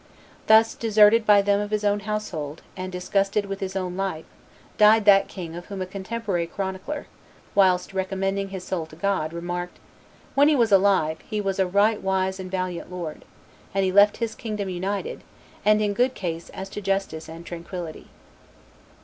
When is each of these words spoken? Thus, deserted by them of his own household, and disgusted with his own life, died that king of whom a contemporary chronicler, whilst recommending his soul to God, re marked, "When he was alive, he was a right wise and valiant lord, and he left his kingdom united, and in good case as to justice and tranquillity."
Thus, 0.47 0.73
deserted 0.73 1.27
by 1.27 1.43
them 1.43 1.59
of 1.59 1.69
his 1.69 1.83
own 1.83 1.99
household, 1.99 2.63
and 2.75 2.91
disgusted 2.91 3.45
with 3.45 3.59
his 3.59 3.75
own 3.75 3.95
life, 3.95 4.25
died 4.79 5.05
that 5.05 5.27
king 5.27 5.55
of 5.55 5.67
whom 5.67 5.79
a 5.79 5.85
contemporary 5.85 6.47
chronicler, 6.47 7.05
whilst 7.53 7.93
recommending 7.93 8.49
his 8.49 8.63
soul 8.63 8.87
to 8.87 8.95
God, 8.95 9.31
re 9.31 9.41
marked, 9.41 9.77
"When 10.33 10.47
he 10.47 10.55
was 10.55 10.71
alive, 10.71 11.19
he 11.29 11.39
was 11.39 11.59
a 11.59 11.67
right 11.67 12.01
wise 12.01 12.39
and 12.39 12.49
valiant 12.49 12.91
lord, 12.91 13.25
and 13.75 13.85
he 13.85 13.91
left 13.91 14.17
his 14.17 14.33
kingdom 14.33 14.69
united, 14.69 15.23
and 15.63 15.79
in 15.83 15.93
good 15.93 16.15
case 16.15 16.49
as 16.49 16.67
to 16.69 16.81
justice 16.81 17.29
and 17.29 17.45
tranquillity." 17.45 18.07